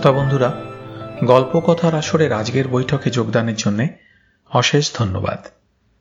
শ্রোতা 0.00 0.18
বন্ধুরা 0.18 0.50
গল্প 1.24 1.52
কথার 1.60 1.94
আসরের 1.94 2.32
আজকের 2.32 2.68
বৈঠকে 2.68 3.08
যোগদানের 3.10 3.54
জন্য 3.56 3.86
অশেষ 4.50 4.84
ধন্যবাদ। 4.94 5.40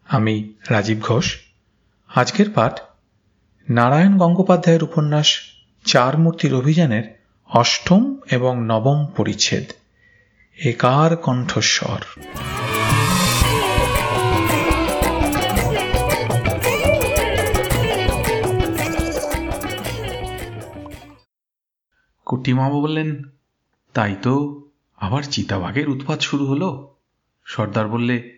আমি 0.08 0.36
রাজীব 0.70 1.00
ঘোষ। 1.00 1.28
আজকের 2.10 2.50
পাঠ 2.56 2.80
নারায়ণ 3.70 4.14
গঙ্গোপাধ্যায়ের 4.18 4.84
উপন্যাস 4.84 5.28
চার 5.86 6.14
মূর্তির 6.18 6.54
অভিযানের 6.54 7.06
অষ্টম 7.50 8.02
এবং 8.32 8.54
নবম 8.66 9.00
পরিচ্ছেদ, 9.18 9.66
একার 10.58 11.18
কণ্ঠস্বর। 11.18 12.00
কুটিমামা 22.26 22.70
বললেন 22.70 23.39
তাই 23.94 24.16
তো 24.22 24.64
আবার 24.98 25.24
চিতাবাঘের 25.24 25.90
উৎপাত 25.90 26.20
শুরু 26.20 26.46
হলো। 26.46 26.96
সর্দার 27.46 27.88
বললে, 27.88 28.38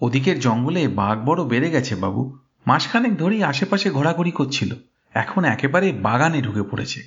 ওদিকের 0.00 0.40
জঙ্গলে 0.40 0.88
বাঘ 0.88 1.24
বড় 1.24 1.44
বেড়ে 1.44 1.70
গেছে 1.70 1.94
বাবু। 1.94 2.38
মাসখানেক 2.66 3.16
ধরেই 3.16 3.44
আশেপাশে 3.44 3.90
ঘোরাঘুরি 3.90 4.30
করছিল। 4.30 4.74
এখন 5.14 5.44
একেবারে 5.44 5.92
বাগানে 5.92 6.42
ঢুকে 6.42 6.62
পড়েছে। 6.62 7.02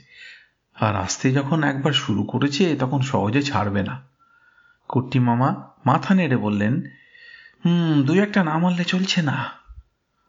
আর 0.76 0.96
আসতে 0.96 1.32
যখন 1.32 1.64
একবার 1.64 1.94
শুরু 1.94 2.24
করেছে, 2.24 2.76
তখন 2.76 3.02
সহজে 3.02 3.42
ছাড়বে 3.42 3.84
না। 3.84 4.02
কুট্টি 4.88 5.20
মামা 5.20 5.56
মাথা 5.86 6.16
নেড়ে 6.16 6.38
বললেন, 6.38 6.82
হুম, 7.66 8.04
দুই 8.04 8.20
একটা 8.20 8.44
না 8.44 8.58
মারলে 8.58 8.84
চলছে 8.84 9.22
না। 9.22 9.50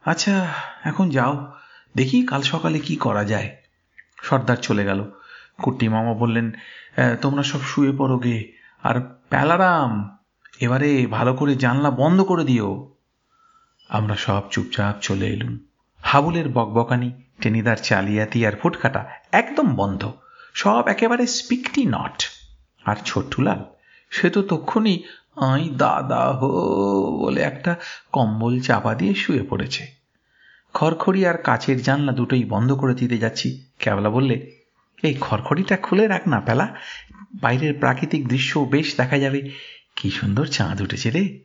আচ্ছা 0.05 0.48
এখন 0.84 1.11
যাও। 1.11 1.52
দেখি 1.97 2.27
কাল 2.27 2.42
সকালে 2.42 2.78
কি 2.78 2.97
করা 2.97 3.25
যায়। 3.25 3.56
সর্দার 4.23 4.56
চলে 4.56 4.84
গেল। 4.84 5.11
কুট্টি 5.62 5.87
মামা 5.89 6.12
বললেন 6.14 6.47
তোমরা 7.23 7.42
সব 7.42 7.61
শুয়ে 7.61 7.92
পড়ো 7.98 8.17
গে। 8.19 8.39
আর 8.83 8.97
প্যালারাম, 9.28 9.91
এবারে 10.61 10.91
ভালো 11.06 11.33
করে 11.34 11.53
জানলা 11.55 11.91
বন্ধ 11.91 12.19
করে 12.20 12.45
দিও। 12.45 12.70
আমরা 13.89 14.17
সব 14.17 14.42
চুপচাপ 14.51 14.95
চলে 15.01 15.27
এলুম। 15.27 15.55
হাবুলের 16.03 16.48
বকবকানি, 16.48 17.11
টেনিদার 17.42 17.77
চালিয়াতি 17.77 18.47
আর 18.47 18.53
ফুটকাটা 18.62 19.03
একদম 19.33 19.69
বন্ধ। 19.75 20.03
সব 20.55 20.83
একেবারে 20.89 21.25
স্পিকটি 21.27 21.83
নট। 21.86 22.19
আর 22.84 22.97
ছোট্টুলাল, 23.05 23.61
সে 24.11 24.31
তো 24.31 24.41
তক্ষুনি 24.42 24.95
আই 25.36 25.69
দাদা 25.77 26.23
হো, 26.39 26.51
বলে 27.23 27.41
একটা 27.41 27.73
কম্বল 28.12 28.55
চাপা 28.61 28.92
দিয়ে 28.95 29.14
শুয়ে 29.14 29.42
পড়েছে। 29.42 29.83
খড়খড়ি 30.75 31.20
আর 31.27 31.36
কাচের 31.39 31.79
জানলা 31.83 32.12
দুটোই 32.12 32.45
বন্ধ 32.45 32.73
করে 32.73 32.95
দিতে 32.95 33.17
যাচ্ছি 33.19 33.48
কেবলা 33.79 34.11
বললে 34.11 34.58
এই 35.03 35.15
খড়খড়িটা 35.21 35.77
খুলে 35.77 36.07
রাখ 36.07 36.29
না, 36.29 36.41
পেলা। 36.41 36.75
বাইরের 37.35 37.75
প্রাকৃতিক 37.75 38.29
দৃশ্য 38.29 38.59
বেশ 38.59 38.97
দেখা 38.97 39.19
যাবে। 39.19 39.51
কি 39.97 40.11
সুন্দর 40.11 40.47
চাঁদ 40.47 40.83
উঠেছে 40.83 41.11
রে। 41.11 41.45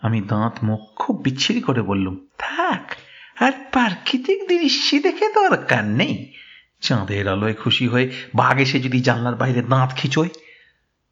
আমি 0.00 0.20
দাঁত 0.20 0.52
মুখ 0.62 0.80
খুব 0.96 1.20
বিচ্ছিরি 1.22 1.60
করে 1.60 1.82
বললুম, 1.82 2.26
থাক, 2.38 2.96
আর 3.42 3.52
প্রাকৃতিক 3.72 4.48
দৃশ্য 4.48 4.98
দেখে 4.98 5.28
দরকার 5.28 5.84
নেই। 5.84 6.32
চাঁদের 6.80 7.28
আলোয় 7.28 7.54
খুশি 7.54 7.88
হয়ে 7.88 8.10
বাঘ 8.34 8.58
এসে 8.58 8.80
যদি 8.80 9.00
জানলার 9.00 9.34
বাইরে 9.34 9.62
দাঁত 9.62 9.90
খিচোয়, 9.96 10.28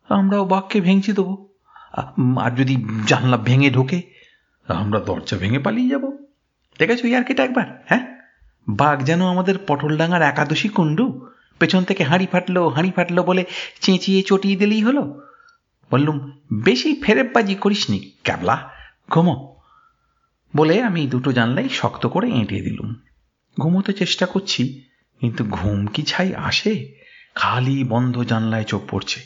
আমরাও 0.08 0.44
বাঘকে 0.44 0.80
ভেঙচি 0.80 1.12
দেবো। 1.12 1.48
আর 2.40 2.50
যদি 2.56 2.84
জানলা 3.06 3.36
ভেঙে 3.36 3.70
ঢোকে, 3.70 4.02
আমরা 4.66 5.00
দরজা 5.00 5.36
ভেঙে 5.36 5.58
পালিয়ে 5.58 5.88
যাব। 5.88 6.16
দেখেছ 6.78 7.04
ইয়ার্কিটা 7.04 7.44
একবার 7.44 7.84
হ্যাঁ? 7.86 8.16
বাঘ 8.68 9.02
যেন 9.02 9.26
আমাদের 9.26 9.54
পটলডাঙ্গার 9.66 10.22
একাদশী 10.22 10.68
কুণ্ডু। 10.68 11.26
পেছন 11.58 11.84
থেকে 11.84 12.04
হাঁড়ি 12.04 12.26
ফাটলো 12.26 12.68
হাঁড়ি 12.68 12.90
ফাটলো 12.90 13.22
বলে 13.22 13.44
চেঁচিয়ে 13.80 14.22
চটিয়ে 14.22 14.56
দিলেই 14.56 14.82
হলো। 14.82 15.22
বললুম, 15.90 16.30
বেশি 16.52 17.02
ফেরেববাজি 17.02 17.54
করিসনি, 17.54 18.10
ক্যাবলা, 18.22 18.70
ঘুমো। 19.10 19.56
বলে 20.56 20.82
আমি 20.82 21.06
দুটো 21.06 21.32
জানলাই 21.32 21.68
শক্ত 21.68 22.06
করে 22.06 22.30
এঁটে 22.30 22.60
দিলুম। 22.60 22.94
ঘুমোতে 23.60 23.92
চেষ্টা 23.92 24.26
করছি, 24.26 24.82
কিন্তু 25.20 25.44
ঘুম 25.44 25.86
কি 25.86 26.02
ছাই 26.02 26.34
আসে? 26.34 26.92
খালি 27.34 27.84
বন্ধ 27.84 28.22
জানলায় 28.22 28.64
চোখ 28.64 28.82
পড়ছে। 28.90 29.20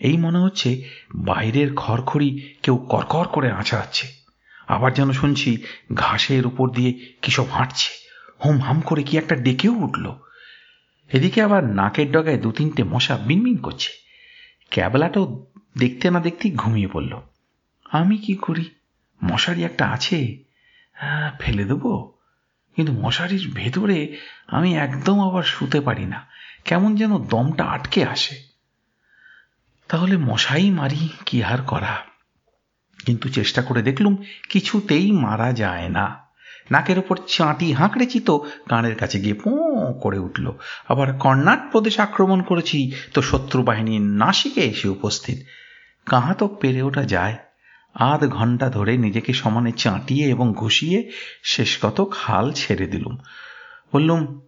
এই 0.00 0.16
মনে 0.16 0.38
হচ্ছে 0.38 0.88
বাইরের 1.14 1.74
খড়খড়ি 1.74 2.54
কেউ 2.62 2.76
করকর 2.76 3.24
করে 3.24 3.50
আঁচড়াচ্ছে। 3.50 4.06
আবার 4.66 4.94
যেন 4.94 5.12
শুনছি 5.12 5.56
ঘাসের 5.94 6.46
উপর 6.46 6.70
দিয়ে 6.70 6.92
কিসব 7.22 7.46
হাঁটছে। 7.50 7.90
হুম 8.44 8.58
হাম 8.58 8.80
করে 8.80 9.02
কি 9.02 9.18
একটা 9.18 9.34
ডেকেও 9.34 9.72
উঠল। 9.72 10.12
এদিকে 11.12 11.42
আবার 11.42 11.64
নাকের 11.64 12.12
ডগায় 12.12 12.38
দু 12.38 12.52
তিনটে 12.52 12.84
মশা 12.84 13.16
বিনবিন 13.16 13.56
করছে। 13.56 13.92
ক্যাবলাটাও 14.70 15.46
দেখতে 15.78 16.10
না 16.10 16.20
দেখতেই 16.20 16.52
ঘুমিয়ে 16.52 16.88
পড়ল। 16.88 17.20
আমি 17.84 18.16
কি 18.18 18.34
করি? 18.34 18.64
মশারি 19.24 19.64
একটা 19.64 19.88
আছে। 19.88 20.44
ফেলে 21.38 21.64
দেবো? 21.64 22.12
কিন্তু 22.76 22.92
মশারির 22.92 23.50
ভেতরে 23.54 24.16
আমি 24.46 24.76
একদম 24.76 25.28
আবার 25.28 25.42
শুতে 25.42 25.80
পারি 25.80 26.04
না। 26.06 26.26
কেমন 26.64 26.96
যেন 26.96 27.18
দমটা 27.18 27.64
আটকে 27.64 28.04
আসে। 28.04 28.42
তাহলে 29.88 30.16
মশাই 30.16 30.70
মারি 30.70 31.08
কি 31.26 31.42
আর 31.42 31.58
করা? 31.58 32.04
কিন্তু 33.06 33.28
চেষ্টা 33.28 33.62
করে 33.62 33.82
দেখলুম 33.82 34.24
কিছুতেই 34.48 35.12
মারা 35.12 35.52
যায় 35.52 35.88
না। 35.88 36.23
নাকের 36.70 36.98
ওপর 36.98 37.18
চাঁটি 37.26 37.72
হাঁকড়েছি 37.72 38.20
তো 38.20 38.46
কানের 38.68 38.96
কাছে 38.96 39.20
গিয়ে 39.20 39.34
পোঁ 39.34 39.92
করে 40.00 40.18
উঠল। 40.18 40.52
আবার 40.88 41.12
কর্ণাট 41.12 41.70
প্রদেশ 41.70 42.00
আক্রমণ 42.00 42.42
করেছি 42.42 42.92
তো 43.14 43.22
শত্রু 43.22 43.62
বাহিনীর 43.62 44.00
নাসিকে 44.00 44.60
এসে 44.60 44.88
উপস্থিত। 44.88 45.38
কাহাতক 46.06 46.56
পেরে 46.60 46.82
ওঠা 46.82 47.02
যায়। 47.02 47.36
আধ 47.94 48.26
ঘণ্টা 48.26 48.68
ধরে 48.68 48.96
নিজেকে 48.96 49.32
সমানে 49.32 49.72
চাঁটিয়ে 49.72 50.28
এবং 50.28 50.52
ঘুষিয়ে 50.52 51.10
শেষ 51.42 51.78
কত 51.82 52.08
খাল 52.10 52.52
ছেড়ে 52.52 52.86
দিলুম। 52.86 53.18
বললুম, 53.92 54.40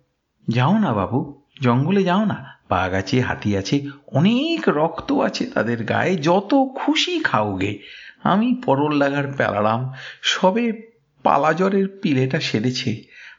যাও 0.48 0.78
না 0.78 0.92
বাবু, 0.92 1.42
জঙ্গলে 1.62 2.04
যাও 2.04 2.24
না। 2.24 2.56
বাঘ 2.68 2.94
আছে, 2.94 3.20
হাতি 3.20 3.56
আছে, 3.56 3.86
অনেক 4.06 4.68
রক্ত 4.68 5.12
আছে 5.12 5.46
তাদের 5.46 5.84
গায়ে, 5.84 6.16
যত 6.16 6.54
খুশি 6.76 7.20
খাওগে। 7.20 7.78
আমি 8.22 8.54
পরল 8.54 8.96
লাগার 8.96 9.32
প্যালারাম 9.32 9.92
সবে 10.22 10.95
পালাজরের 11.26 11.86
পিলেটা 12.02 12.40
সেরেছে। 12.40 12.90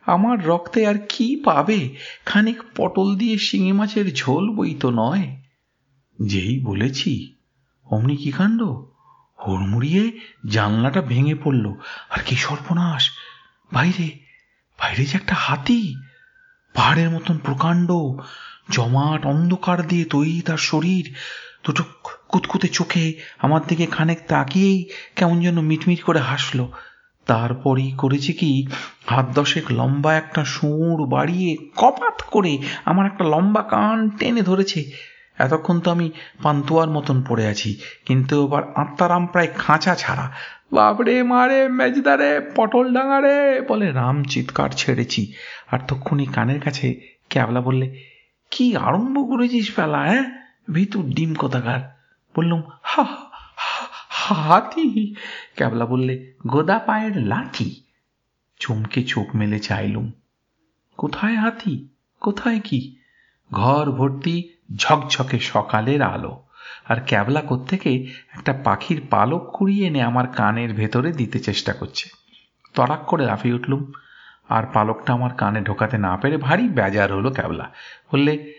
আমার 0.06 0.48
রক্তে 0.48 0.88
আর 0.88 0.98
কি 1.10 1.28
পাবে? 1.46 1.80
খানিক 2.26 2.60
পটল 2.76 3.16
দিয়ে 3.16 3.38
শিঙি 3.38 3.72
মাছের 3.72 4.14
ঝোল 4.14 4.46
বই 4.50 4.76
তো 4.80 4.92
নয়। 4.92 5.26
যেই 6.20 6.60
বলেছি, 6.60 7.36
অমনি 7.86 8.16
কি 8.16 8.32
কাণ্ড? 8.32 8.62
হুড়মুড়িয়ে 9.40 10.04
জানলাটা 10.50 11.02
ভেঙে 11.02 11.36
পড়ল। 11.36 11.66
আর 12.10 12.20
কি 12.26 12.36
সর্বনাশ! 12.36 13.04
বাইরে 13.72 14.08
বাইরে 14.80 15.06
যে 15.06 15.16
একটা 15.16 15.36
হাতি! 15.36 15.82
পাহাড়ের 16.76 17.10
মতন 17.10 17.38
প্রকাণ্ড, 17.38 17.90
জমাট 18.72 19.26
অন্ধকার 19.26 19.88
দিয়ে 19.88 20.06
তৈরি 20.06 20.42
তার 20.42 20.58
শরীর। 20.58 21.06
দুটো 21.66 21.84
কুতকুতে 22.28 22.68
চোখে 22.68 23.06
আমার 23.38 23.62
দিকে 23.68 23.86
খানেক 23.86 24.20
তাকিয়েই 24.28 24.80
কেমন 25.16 25.42
যেন 25.42 25.62
মিটমিট 25.62 26.02
করে 26.04 26.20
হাসলো। 26.20 26.72
তারপরই 27.28 27.90
করেছি 27.92 28.32
কি, 28.34 28.52
হাত 29.08 29.26
দশেক 29.34 29.66
লম্বা 29.72 30.12
একটা 30.16 30.42
সুর 30.46 30.98
বাড়িয়ে 31.08 31.52
কপাত 31.76 32.18
করে 32.32 32.54
আমার 32.86 33.06
একটা 33.06 33.24
লম্বা 33.24 33.62
কান 33.62 33.98
টেনে 34.10 34.42
ধরেছে। 34.42 34.82
এতক্ষণ 35.38 35.80
তো 35.80 35.88
আমি 35.92 36.08
পান্তুয়ার 36.44 36.90
মতন 36.90 37.18
পড়ে 37.28 37.46
আছি, 37.48 37.72
কিন্তু 38.06 38.34
এবার 38.48 38.64
আত্মারাম 38.76 39.24
প্রায় 39.26 39.50
খাঁচা 39.58 39.96
ছাড়া। 39.96 40.26
বাবরে 40.74 41.16
মারে 41.24 41.60
মেজদারে 41.68 42.32
পটল 42.56 42.86
ডাঙারে 42.94 43.62
বলে 43.62 43.88
রাম 43.92 44.18
চিৎকার 44.24 44.70
ছেড়েছি। 44.72 45.22
আর 45.72 45.80
তক্ষুনি 45.88 46.26
কানের 46.26 46.60
কাছে 46.60 46.88
ক্যাবলা 47.30 47.62
বললে, 47.62 47.88
কি 48.52 48.66
আরম্ভ 48.78 49.16
করেছিস 49.30 49.68
পেলা 49.76 50.02
হ্যাঁ? 50.02 50.26
ভিতুর 50.74 51.06
ডিম 51.10 51.32
কোথাকার? 51.36 51.82
বললুম 52.36 52.62
হা 52.82 53.06
হাতি? 54.34 55.16
ক্যাবলা 55.56 55.86
বললে, 55.86 56.34
গোদা 56.48 56.80
পায়ের 56.80 57.18
লাঠি। 57.18 57.84
চমকে 58.60 59.04
চোখ 59.04 59.36
মেলে 59.36 59.60
চাইলুম। 59.60 60.12
কোথায় 60.98 61.36
হাতি? 61.36 61.88
কোথায় 62.20 62.60
কি? 62.60 62.96
ঘর 63.52 63.92
ভর্তি 63.92 64.50
ঝকঝকে 64.76 65.40
সকালের 65.40 66.02
আলো। 66.02 66.44
আর 66.86 66.98
ক্যাবলা 67.06 67.44
থেকে 67.68 68.08
একটা 68.34 68.54
পাখির 68.54 69.02
পালক 69.10 69.50
কুড়িয়ে 69.54 69.88
এনে 69.88 70.02
আমার 70.02 70.28
কানের 70.28 70.74
ভেতরে 70.74 71.12
দিতে 71.12 71.40
চেষ্টা 71.40 71.74
করছে। 71.74 72.10
তরাক 72.74 73.06
করে 73.06 73.26
লাফিয়ে 73.26 73.56
উঠলুম। 73.56 73.92
আর 74.50 74.64
পালকটা 74.74 75.14
আমার 75.14 75.34
কানে 75.34 75.62
ঢোকাতে 75.62 75.98
না 75.98 76.18
পেরে 76.18 76.38
ভারী 76.38 76.68
বেজার 76.68 77.14
হলো 77.14 77.32
ক্যাবলা। 77.32 77.72
বললে, 78.14 78.54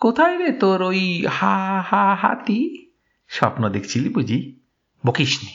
কোথায় 0.00 0.38
রে 0.38 0.52
তোর 0.52 0.82
ওই 0.82 1.26
হা 1.30 1.84
হা 1.90 2.14
হাতি? 2.14 2.90
স্বপ্ন 3.28 3.68
দেখছিলি 3.68 4.08
বুঝি? 4.08 4.59
বকিস 5.06 5.38
নি। 5.42 5.48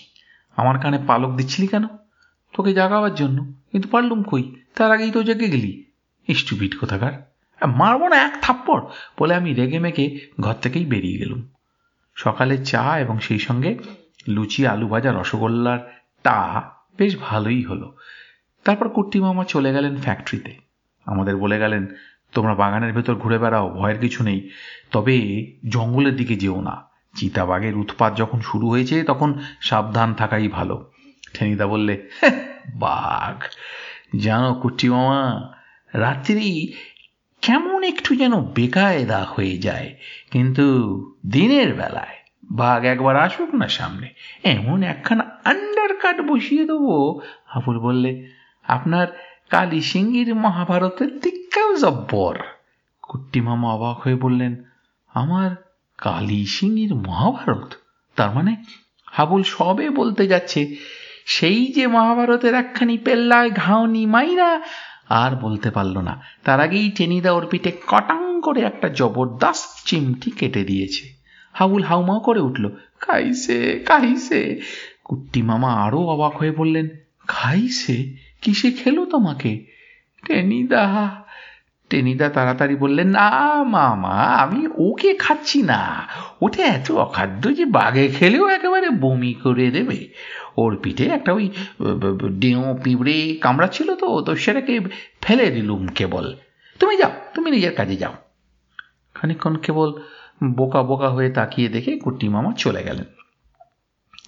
আমার 0.55 0.79
কানে 0.79 0.99
পালক 1.07 1.35
দিচ্ছিলি 1.35 1.67
কেন? 1.67 1.87
তোকে 2.53 2.73
জাগাবার 2.73 3.15
জন্য। 3.15 3.53
কিন্তু 3.71 3.89
পারলুম 3.89 4.23
কই? 4.23 4.55
তার 4.75 4.91
আগেই 4.91 5.11
তো 5.11 5.23
জেগে 5.23 5.49
গেলি। 5.49 5.85
স্টুপিট 6.35 6.79
কোথাকার। 6.79 7.33
মারবো 7.67 8.07
না 8.07 8.15
এক 8.15 8.37
থাপ্পড়। 8.41 8.81
বলে 9.19 9.35
আমি 9.35 9.53
রেগে 9.53 9.79
মেগে 9.79 10.19
ঘর 10.39 10.53
থেকেই 10.53 10.85
বেরিয়ে 10.85 11.17
গেলুম। 11.17 11.47
সকালে 12.15 12.65
চা 12.65 12.99
এবং 12.99 13.19
সেই 13.19 13.39
সঙ্গে 13.39 13.77
লুচি, 14.27 14.67
আলু 14.67 14.87
ভাজা, 14.87 15.21
রসগোল্লার 15.21 16.01
টা 16.23 16.61
বেশ 16.97 17.17
ভালোই 17.21 17.63
হলো। 17.63 17.97
তারপর 18.63 18.89
কুট্টি 18.89 19.19
মামা 19.19 19.43
চলে 19.43 19.73
গেলেন 19.73 19.97
ফ্যাক্টরিতে 19.97 20.57
আমাদের 21.05 21.37
বলে 21.37 21.59
গেলেন, 21.59 21.87
তোমরা 22.33 22.55
বাগানের 22.55 22.93
ভেতর 22.93 23.15
ঘুরে 23.15 23.39
বেড়াও, 23.39 23.69
ভয়ের 23.69 23.99
কিছু 23.99 24.23
নেই। 24.23 24.49
তবে 24.91 25.45
জঙ্গলের 25.69 26.15
দিকে 26.15 26.35
যেও 26.35 26.61
না। 26.61 26.94
চিতাবাঘের 27.15 27.75
উৎপাত 27.77 28.17
যখন 28.17 28.39
শুরু 28.39 28.69
হয়েছে, 28.69 29.03
তখন 29.03 29.29
সাবধান 29.61 30.13
থাকাই 30.13 30.47
ভালো। 30.47 30.91
ঠেনিদা 31.33 31.67
বললে 31.67 32.07
বাঘ, 32.75 33.43
জানো 34.19 34.53
কুট্টি 34.53 34.89
মামা, 34.89 35.51
রাত্রি 35.93 36.75
কেমন 37.41 37.83
একটু 37.83 38.15
যেন 38.15 38.33
বেকায়দা 38.41 39.23
হয়ে 39.23 39.57
যায়, 39.57 39.95
কিন্তু 40.31 40.65
দিনের 41.25 41.73
বেলায় 41.73 42.15
বাঘ 42.51 42.83
একবার 42.83 43.15
আসুক 43.15 43.55
না 43.55 43.67
সামনে, 43.67 44.07
এমন 44.43 44.83
একখানা 44.83 45.23
আন্ডার 45.45 45.91
কাট 46.01 46.21
বসিয়ে 46.21 46.65
দেবো। 46.65 47.21
হাফুর 47.45 47.79
বললে, 47.79 48.11
আপনার 48.63 49.07
কালী 49.49 49.81
সিংহীর 49.81 50.35
মহাভারতের 50.35 51.19
দিকটাও 51.19 51.75
জব্বর। 51.75 52.35
কুট্টি 53.03 53.41
মামা 53.41 53.73
অবাক 53.73 53.97
হয়ে 53.97 54.15
বললেন, 54.15 54.63
আমার 55.13 55.64
কালী 55.97 56.45
সিংহীর 56.45 56.95
মহাভারত। 56.95 57.73
তার 58.15 58.35
মানে 58.35 58.55
হাবুল 59.11 59.43
সবে 59.43 59.89
বলতে 59.89 60.27
যাচ্ছে, 60.27 60.75
সেই 61.25 61.65
যে 61.65 61.87
মহাভারতের 61.87 62.55
একখানি 62.55 62.97
পেল্লায় 62.97 63.51
ঘাওনি 63.51 64.05
মাইরা 64.05 64.61
আর 65.09 65.35
বলতে 65.35 65.71
পারল 65.71 65.97
না। 65.97 66.21
তার 66.43 66.59
আগেই 66.59 66.91
টেনিদা 66.91 67.31
ওর 67.31 67.47
পিঠে 67.47 67.71
কটাং 67.87 68.41
করে 68.41 68.61
একটা 68.61 68.89
জবরদস্ত 68.89 69.87
চিমটি 69.87 70.31
কেটে 70.31 70.63
দিয়েছে। 70.63 71.09
হাবুল 71.53 71.83
হাউমাও 71.83 72.19
করে 72.19 72.39
উঠল 72.39 72.69
খাইছে 72.99 73.83
খাইছে 73.85 74.61
কুট্টি 75.03 75.41
মামা 75.41 75.73
আরও 75.73 76.07
অবাক 76.07 76.37
হয়ে 76.37 76.51
বললেন 76.51 76.89
খাইছে 77.27 78.15
কিসে 78.41 78.71
খেলো 78.71 79.05
তোমাকে? 79.05 79.65
টেনিদা। 80.27 81.24
টেনিদা 81.89 82.29
তাড়াতাড়ি 82.29 82.75
বললেন, 82.75 83.09
না 83.09 83.29
মামা, 83.63 84.15
আমি 84.43 84.67
ওকে 84.77 85.13
খাচ্ছি 85.13 85.63
না। 85.63 86.07
ওটা 86.41 86.63
এত 86.63 86.91
অখাদ্য 86.91 87.55
যে 87.55 87.65
বাঘে 87.65 88.07
খেলেও 88.07 88.47
একেবারে 88.47 88.89
বমি 88.89 89.33
করে 89.33 89.71
দেবে। 89.71 90.07
ওর 90.57 90.77
পিঠে 90.83 91.05
একটা 91.05 91.33
ওই 91.33 91.51
ডেও 92.39 92.77
পিঁপড়ে 92.83 93.37
কামড়াচ্ছিল 93.41 93.95
তো 93.95 94.21
তো 94.21 94.35
সেটাকে 94.35 94.79
ফেলে 95.21 95.51
দিলুম 95.51 95.87
কেবল। 95.87 96.35
তুমি 96.79 96.97
যাও, 96.97 97.11
তুমি 97.33 97.51
নিজের 97.51 97.75
কাজে 97.75 97.95
যাও। 97.95 98.13
খানিক্ষণ 99.15 99.55
কেবল 99.55 99.89
বোকা 100.43 100.83
বোকা 100.83 101.09
হয়ে 101.09 101.29
তাকিয়ে 101.29 101.69
দেখে 101.69 101.99
কুট্টি 101.99 102.29
মামা 102.29 102.53
চলে 102.57 102.83
গেলেন। 102.83 103.05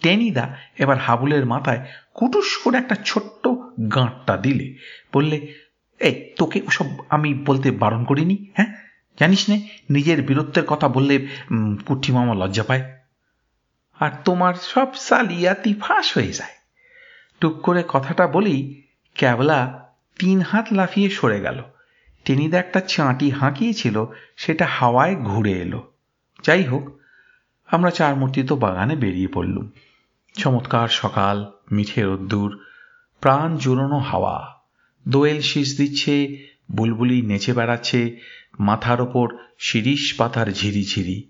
টেনিদা 0.02 0.56
এবার 0.78 0.98
হাবুলের 0.98 1.46
মাথায় 1.46 1.86
কুটুস 2.14 2.58
করে 2.58 2.78
একটা 2.78 2.96
ছোট্ট 3.06 3.48
গাঁটটা 3.96 4.38
দিলে। 4.38 4.76
বললে 5.14 5.67
এই, 6.00 6.34
তোকে 6.38 6.62
ওসব 6.68 6.86
আমি 7.10 7.34
বলতে 7.34 7.72
বারণ 7.72 8.04
করিনি 8.04 8.46
হ্যাঁ? 8.54 8.76
জানিস 9.20 9.50
নে, 9.50 9.68
নিজের 9.90 10.22
বীরত্বের 10.22 10.66
কথা 10.66 10.88
বললে 10.88 11.28
কুট্টি 11.86 12.12
মামা 12.12 12.34
লজ্জা 12.34 12.64
পায়। 12.64 12.98
আর 14.00 14.12
তোমার 14.26 14.54
সব 14.54 14.96
সালিয়াতি 14.96 15.74
ফাঁস 15.74 16.18
হয়ে 16.18 16.32
যায়। 16.32 16.52
টুক 17.40 17.62
করে 17.62 17.84
কথাটা 17.88 18.28
বলেই 18.28 18.84
ক্যাবলা 19.16 19.90
তিন 20.20 20.42
হাত 20.42 20.66
লাফিয়ে 20.72 21.10
সরে 21.10 21.42
গেল। 21.42 21.64
টেনিদা 22.26 22.60
একটা 22.60 22.80
চাঁটি 22.80 23.30
হাঁকিয়েছিল, 23.30 24.06
সেটা 24.38 24.66
হাওয়ায় 24.66 25.16
ঘুরে 25.16 25.52
এলো। 25.52 25.92
যাই 26.44 26.64
হোক, 26.64 27.00
আমরা 27.68 27.92
চার 27.92 28.16
মূর্তি 28.16 28.44
তো 28.44 28.56
বাগানে 28.56 28.96
বেরিয়ে 28.96 29.28
পড়লুম। 29.28 29.70
চমৎকার 30.34 30.88
সকাল, 30.88 31.52
মিঠে 31.72 32.04
রোদ্দুর, 32.04 32.66
প্রাণ 33.22 33.58
জুড়োনো 33.58 34.00
হাওয়া। 34.00 34.57
দোয়েল 35.10 35.42
শীষ 35.42 35.78
দিচ্ছে, 35.78 36.48
বুলবুলি 36.72 37.22
নেচে 37.22 37.54
বেড়াচ্ছে, 37.54 38.20
মাথার 38.60 39.02
ওপর 39.02 39.38
শিরিষ 39.60 40.14
পাতার 40.18 40.54
ঝিরিঝিরি 40.54 41.24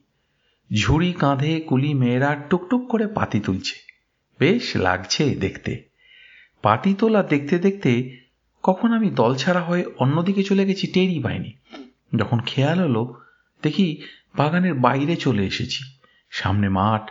ঝুড়ি 0.74 1.14
কাঁধে 1.14 1.60
কুলি 1.60 1.94
মেয়েরা 1.94 2.36
টুকটুক 2.36 2.90
করে 2.90 3.08
পাতি 3.08 3.40
তুলছে। 3.40 3.76
বেশ 4.40 4.76
লাগছে 4.76 5.36
দেখতে। 5.36 5.84
পাতি 6.62 6.94
তোলা 6.94 7.24
দেখতে 7.24 7.60
দেখতে 7.60 8.18
কখন 8.64 8.94
আমি 8.94 9.10
দল 9.10 9.36
ছাড়া 9.36 9.62
হয়ে 9.62 9.86
অন্যদিকে 9.98 10.44
চলে 10.44 10.66
গেছি 10.66 10.88
টেরই 10.88 11.20
পাইনি। 11.20 11.54
যখন 12.16 12.40
খেয়াল 12.40 12.80
হলো, 12.80 13.22
দেখি 13.62 14.02
বাগানের 14.36 14.74
বাইরে 14.74 15.16
চলে 15.16 15.46
এসেছি। 15.46 15.84
সামনে 16.30 16.70
মাঠ, 16.70 17.10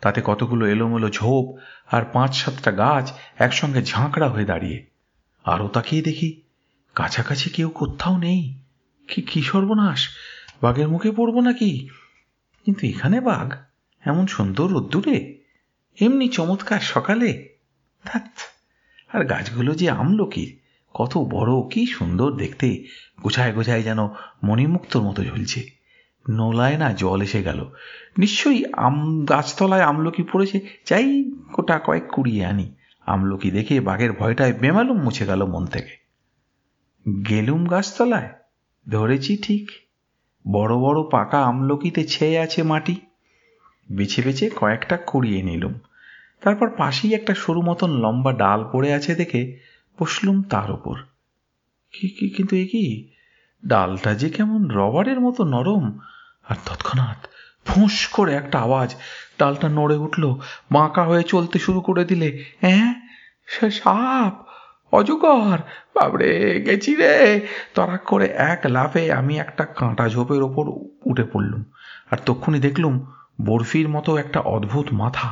তাতে 0.00 0.22
কতগুলো 0.24 0.66
এলোমেলো 0.66 1.08
ঝোপ 1.08 1.58
আর 1.86 2.02
পাঁচ 2.12 2.44
সাতটা 2.44 2.72
গাছ 2.72 3.12
একসঙ্গে 3.38 3.82
ঝাঁকড়া 3.82 4.28
হয়ে 4.28 4.44
দাঁড়িয়ে। 4.44 4.91
আরও 5.44 5.68
তাকিয়ে 5.68 6.02
দেখি, 6.02 6.40
কাছাকাছি 6.94 7.50
কেউ 7.50 7.68
কোথাও 7.68 8.16
নেই। 8.16 8.54
কি 9.08 9.22
কি 9.22 9.42
সর্বনাশ, 9.42 10.08
বাঘের 10.62 10.88
মুখে 10.88 11.10
পড়ব 11.10 11.40
নাকি? 11.40 11.88
কিন্তু 12.64 12.86
এখানে 12.86 13.20
বাঘ, 13.20 13.54
এমন 14.06 14.26
সুন্দর 14.26 14.68
রোদ্দুরে, 14.68 15.38
এমনি 16.00 16.28
চমৎকার 16.28 16.80
সকালে। 16.80 17.48
থাক 18.04 18.26
আর 19.08 19.24
গাছগুলো 19.24 19.74
যে 19.74 19.90
আমলকির, 19.90 20.58
কত 20.94 21.18
বড়, 21.18 21.68
কি 21.70 21.86
সুন্দর 21.86 22.32
দেখতে, 22.32 22.84
গোছায় 23.22 23.52
গোছায় 23.52 23.82
যেন 23.82 23.98
মণিমুক্তর 24.42 25.02
মতো 25.02 25.24
ঝুলছে। 25.24 25.70
নোলায় 26.30 26.76
না 26.76 26.92
জল 26.92 27.22
এসে 27.22 27.42
গেল। 27.42 27.70
নিশ্চয়ই 28.18 28.64
আম, 28.72 29.24
গাছতলায় 29.24 29.82
আমলকি 29.82 30.22
পড়েছে 30.22 30.60
চাই 30.84 31.30
কোটা 31.52 31.78
কয়েক 31.78 32.08
কুড়িয়ে 32.08 32.46
আনি। 32.46 32.74
আমলকি 33.06 33.50
দেখে 33.50 33.80
বাঘের 33.80 34.12
ভয়টায় 34.12 34.52
বেমালুম 34.52 34.98
মুছে 35.02 35.26
গেল 35.26 35.44
মন 35.44 35.66
থেকে। 35.66 35.94
গেলুম 37.28 37.66
গাছতলায়, 37.66 38.30
ধরেছি 38.88 39.36
ঠিক। 39.36 39.70
বড় 40.52 40.74
বড় 40.76 41.08
পাকা 41.10 41.38
আমলকিতে 41.44 42.04
ছেয়ে 42.04 42.38
আছে 42.38 42.62
মাটি। 42.62 42.96
বেছে 43.92 44.22
বেছে 44.22 44.50
কয়েকটা 44.50 44.96
কুড়িয়ে 44.96 45.42
নিলুম। 45.42 45.74
তারপর 46.40 46.70
পাশেই 46.70 47.14
একটা 47.14 47.34
সরু 47.34 47.62
মতন 47.62 47.90
লম্বা 47.90 48.32
ডাল 48.32 48.64
পড়ে 48.72 48.92
আছে 48.92 49.14
দেখে 49.14 49.58
বসলুম 50.00 50.42
তার 50.42 50.70
ওপর 50.70 50.96
কি 51.92 52.08
কি, 52.08 52.28
কিন্তু 52.28 52.56
এ 52.56 52.66
কি? 52.66 53.10
ডালটা 53.66 54.14
যে 54.14 54.28
কেমন 54.30 54.70
রবারের 54.70 55.20
মতো 55.20 55.44
নরম। 55.44 55.98
আর 56.44 56.56
তৎক্ষণাৎ 56.66 57.26
ফুঁস 57.74 58.06
করে 58.06 58.34
একটা 58.34 58.58
আওয়াজ। 58.58 58.94
ডালটা 59.38 59.68
নড়ে 59.68 59.96
উঠল, 59.96 60.34
বাঁকা 60.72 61.02
হয়ে 61.04 61.22
চলতে 61.22 61.58
শুরু 61.58 61.80
করে 61.80 62.04
দিলে। 62.04 62.44
হ্যাঁ 62.60 62.94
সে 63.46 63.70
সাপ, 63.70 64.34
অজগর, 64.92 65.58
বাবরে, 65.94 66.60
গেছি 66.66 66.94
রে। 66.94 67.46
তরাক 67.74 68.02
করে 68.04 68.26
এক 68.26 68.60
লাফে 68.66 69.12
আমি 69.12 69.38
একটা 69.38 69.64
কাঁটা 69.64 70.08
ঝোপের 70.08 70.42
ওপর 70.42 70.64
উঠে 71.10 71.24
পড়লুম 71.24 71.64
আর 72.10 72.18
তক্ষুনি 72.26 72.58
দেখলুম 72.60 73.06
বরফির 73.46 73.88
মতো 73.88 74.16
একটা 74.16 74.40
অদ্ভুত 74.40 74.86
মাথা। 74.92 75.28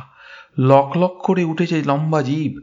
লক 0.59 0.97
লক 0.97 1.13
করে 1.23 1.43
উঠেছে 1.43 1.83
লম্বা 1.85 2.21
জীব 2.21 2.53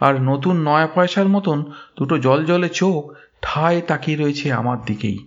আর 0.00 0.22
নতুন 0.22 0.68
নয়া 0.68 0.86
পয়সার 0.86 1.28
মতন 1.28 1.64
দুটো 1.98 2.18
জল 2.18 2.44
জলে 2.44 2.68
চোখ 2.68 3.12
ঠায় 3.42 3.80
তাকিয়ে 3.80 4.16
রয়েছে 4.16 4.52
আমার 4.52 4.78
দিকেই। 4.86 5.18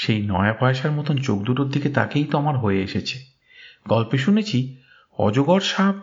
সেই 0.00 0.20
নয়া 0.26 0.52
পয়সার 0.52 0.92
মতন 0.92 1.16
চোখ 1.16 1.38
দুটোর 1.42 1.68
দিকে 1.68 1.88
তাকেই 1.90 2.24
তো 2.24 2.34
আমার 2.38 2.56
হয়ে 2.58 2.80
এসেছে। 2.82 3.16
গল্পে 3.88 4.18
শুনেছি, 4.18 4.58
অজগর 5.18 5.60
সাপ 5.60 5.96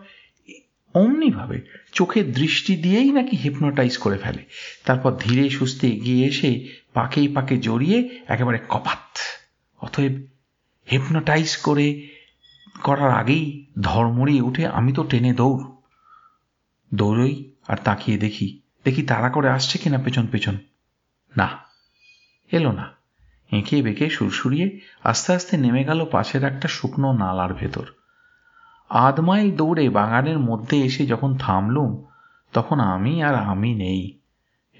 অমনিভাবে 0.94 1.58
চোখের 1.92 2.32
দৃষ্টি 2.32 2.76
দিয়েই 2.76 3.10
নাকি 3.12 3.36
হিপনোটাইজ 3.36 3.94
করে 3.98 4.18
ফেলে। 4.18 4.42
তারপর 4.84 5.10
ধীরে 5.20 5.50
সুস্থে 5.50 5.86
এগিয়ে 5.88 6.22
এসে 6.26 6.50
পাকেই 6.92 7.28
পাকে 7.28 7.54
জড়িয়ে 7.58 7.98
একেবারে 8.28 8.58
কপাত। 8.68 9.04
অতএব 9.78 10.14
হিপনোটাইজ 10.90 11.56
করে 11.56 11.86
করার 12.82 13.10
আগেই 13.10 13.44
ধর্মড়িয়ে 13.80 14.40
উঠে 14.40 14.62
আমি 14.78 14.92
তো 14.92 15.02
টেনে 15.04 15.32
দৌড়। 15.32 15.62
দৌড়ই 16.94 17.34
আর 17.68 17.78
তাকিয়ে 17.84 18.18
দেখি 18.18 18.46
দেখি 18.84 19.02
তারা 19.02 19.28
করে 19.28 19.48
আসছে 19.48 19.76
কিনা 19.78 19.98
পেছন 19.98 20.26
পেছন। 20.26 20.54
না, 21.36 21.48
এলো 22.52 22.72
না। 22.72 22.97
এঁকে 23.52 23.82
বেঁকে 23.82 24.10
সুরসুরিয়ে 24.10 24.80
আস্তে 25.04 25.32
আস্তে 25.32 25.56
নেমে 25.56 25.84
গেল 25.84 26.04
পাশের 26.04 26.44
একটা 26.44 26.68
শুকনো 26.68 27.12
নালার 27.12 27.54
ভেতর। 27.54 27.84
আধমাইল 28.88 29.56
দৌড়ে 29.56 29.88
বাগানের 29.88 30.38
মধ্যে 30.38 30.80
এসে 30.80 31.06
যখন 31.06 31.36
থামলুম, 31.36 32.04
তখন 32.52 32.80
আমি 32.80 33.22
আর 33.22 33.34
আমি 33.34 33.74
নেই। 33.74 34.18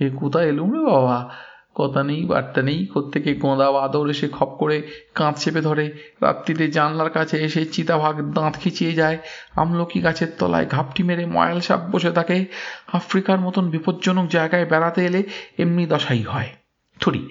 এ 0.00 0.10
কোথায় 0.16 0.46
এলুম 0.46 0.72
রে 0.72 0.92
বাবা? 0.92 1.34
কথা 1.75 2.02
নেই, 2.02 2.25
বার্তা 2.25 2.62
নেই, 2.62 2.87
কোত্থেকে 2.87 3.34
গোঁদা 3.34 3.70
বাদর 3.70 4.08
এসে 4.08 4.28
খপ 4.28 4.56
করে 4.60 4.88
কাঁধ 5.14 5.34
চেপে 5.37 5.60
ধরে। 5.60 5.92
রাত্রিতে 6.22 6.70
জানলার 6.70 7.10
কাছে 7.10 7.44
এসে 7.44 7.66
চিতাভাগ 7.66 8.32
দাঁত 8.32 8.54
খিচিয়ে 8.54 8.92
যায়। 8.92 9.18
আমলকি 9.56 10.00
গাছের 10.00 10.28
তলায় 10.38 10.66
ঘাপটি 10.66 11.02
মেরে 11.02 11.26
ময়াল 11.26 11.60
সাপ 11.60 11.80
বসে 11.90 12.10
থাকে। 12.10 12.44
আফ্রিকার 12.92 13.40
মতন 13.40 13.70
বিপজ্জনক 13.70 14.28
জায়গায় 14.28 14.66
বেড়াতে 14.66 15.06
এলে 15.06 15.22
এমনি 15.58 15.87
দশাই 15.87 16.22
হয়। 16.22 16.48
থরি 17.00 17.28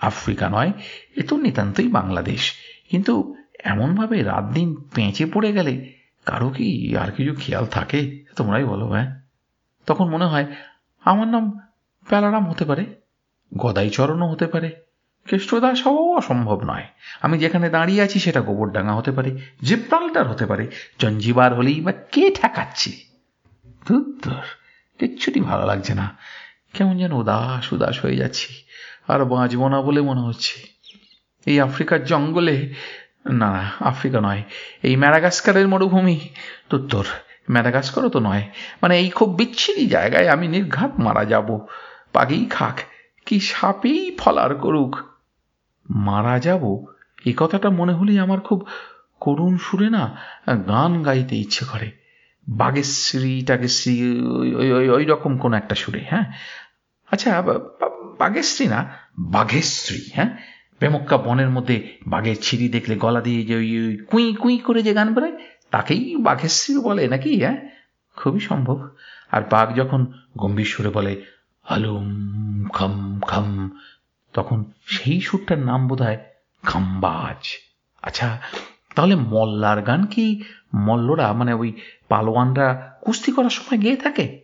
আফ্রিকা 0.00 0.48
নয়, 0.48 0.72
এ 1.16 1.22
তো 1.22 1.36
নিতান্তই 1.36 1.88
বাংলাদেশ। 1.88 2.52
কিন্তু 2.90 3.36
এমনভাবে 3.64 4.22
রাত 4.22 4.44
দিন 4.44 4.76
পেঁচে 4.94 5.26
পড়ে 5.26 5.52
গেলে 5.52 5.92
কারও 6.24 6.50
কি 6.50 6.96
আর 6.96 7.12
কিছু 7.12 7.34
খেয়াল 7.34 7.66
থাকে? 7.66 8.24
তোমরাই 8.36 8.64
বলো 8.64 8.88
হ্যাঁ। 8.88 9.20
তখন 9.86 10.08
মনে 10.08 10.24
হয় 10.24 10.46
আমার 11.04 11.28
নাম 11.28 11.58
প্যালারাম 12.08 12.50
হতে 12.50 12.64
পারে 12.64 12.84
গদাই 13.56 13.90
চরণও 13.90 14.26
হতে 14.26 14.46
পারে 14.46 14.70
কেষ্টদাস 15.28 15.86
হওয়াও 15.86 16.16
অসম্ভব 16.16 16.64
নয়। 16.64 16.84
আমি 17.22 17.38
যেখানে 17.38 17.70
দাঁড়িয়ে 17.70 18.02
আছি 18.02 18.18
সেটা 18.18 18.40
গোবরডাঙ্গা 18.40 18.92
হতে 18.92 19.12
পারে 19.12 19.38
জিব্রাল্টার 19.62 20.28
হতে 20.28 20.46
পারে, 20.46 20.70
জঞ্জিবার 20.98 21.54
হলেই 21.54 21.80
বা 21.80 21.92
কে 21.92 22.30
ঠেকাচ্ছে? 22.30 22.92
ধুত্তর 23.86 24.42
কিচ্ছুটি 24.98 25.40
ভালো 25.40 25.66
লাগছে 25.66 25.94
না। 25.94 26.16
কেমন 26.72 26.98
যেন 26.98 27.12
উদাস 27.12 27.72
উদাস 27.72 28.04
হয়ে 28.04 28.16
যাচ্ছি। 28.16 28.54
আর 29.10 29.24
বাঁচব 29.24 29.68
না 29.68 29.82
বলে 29.82 30.00
মনে 30.00 30.20
হচ্ছে। 30.20 30.54
এই 31.46 31.60
আফ্রিকার 31.60 32.04
জঙ্গলে, 32.04 32.74
না, 33.30 33.70
আফ্রিকা 33.80 34.20
নয়, 34.20 34.42
এই 34.82 34.96
ম্যারাগাস্কারের 34.96 35.68
মরুভূমি 35.68 36.20
তোর। 36.70 37.04
ম্যাডাগাস্কারও 37.50 38.08
তো 38.08 38.20
নয়। 38.20 38.42
মানে 38.82 38.98
এই 38.98 39.08
খুব 39.08 39.34
বিচ্ছিরি 39.34 39.86
জায়গায় 39.86 40.28
আমি 40.28 40.48
নির্ঘাত 40.48 41.00
মারা 41.00 41.24
যাব। 41.24 41.66
পাগেই 42.12 42.46
খাক, 42.50 42.80
কি 43.26 43.40
সাপেই 43.40 44.16
ফলার 44.18 44.54
করুক। 44.54 44.96
মারা 45.90 46.38
যাব? 46.38 46.84
এই 47.24 47.34
কথাটা 47.36 47.70
মনে 47.70 47.92
হলেই 47.92 48.18
আমার 48.18 48.40
খুব 48.40 48.68
করুণ 49.20 49.56
সুরে 49.56 49.90
না 49.90 50.16
গান 50.68 51.02
গাইতে 51.02 51.36
ইচ্ছে 51.36 51.64
করে। 51.64 51.90
বাগেশ্রী 52.48 53.44
টাগেশ্রী 53.46 54.20
ওই 54.20 54.54
ওই 54.54 54.88
ওই 54.88 55.04
রকম 55.04 55.38
কোনো 55.38 55.56
একটা 55.56 55.74
সুরে 55.74 56.04
হ্যাঁ? 56.10 56.24
আচ্ছা 57.10 57.42
বাগেশ্রী 58.18 58.68
না? 58.68 58.94
বাঘেশ্রী 59.18 60.00
হ্যাঁ? 60.14 60.36
প্রেমক্কা 60.78 61.16
বনের 61.16 61.50
মধ্যে 61.50 61.96
বাঘের 62.06 62.36
ছিঁড়ি 62.42 62.68
দেখলে 62.68 62.96
গলা 62.96 63.20
দিয়ে 63.20 63.42
যে 63.44 63.56
ওই 63.56 63.98
কুঁই 64.10 64.34
কুঁই 64.34 64.58
করে 64.58 64.82
যে 64.82 64.94
গান 64.94 65.14
বেরোয়, 65.14 65.32
তাকেই 65.70 66.16
বাঘেশ্রী 66.16 66.76
বলে 66.76 67.08
নাকি 67.08 67.40
হ্যাঁ? 67.40 67.70
খুবই 68.16 68.40
সম্ভব। 68.40 68.88
আর 69.30 69.42
বাঘ 69.50 69.74
যখন 69.74 70.06
গম্ভীর 70.38 70.64
সুরে 70.64 70.90
বলে, 70.90 71.22
হালুম 71.62 72.68
খাম 72.72 73.20
খাম 73.20 73.78
তখন 74.32 74.64
সেই 74.86 75.20
সুরটার 75.20 75.58
নাম 75.58 75.88
বোধ 75.88 76.02
হয় 76.02 76.18
খাম্বাজ। 76.62 77.56
আচ্ছা 78.02 78.38
তাহলে 78.94 79.14
মল্লার 79.14 79.82
গান 79.82 80.06
কি 80.06 80.42
মল্লরা 80.74 81.32
মানে 81.32 81.52
ওই 81.52 81.72
পালোয়ানরা 82.08 82.98
কুস্তি 83.00 83.32
করার 83.32 83.50
সময় 83.50 83.78
গেয়ে 83.78 83.96
থাকে? 83.96 84.39